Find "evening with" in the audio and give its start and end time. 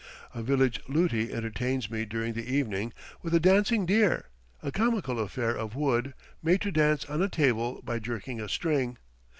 2.51-3.35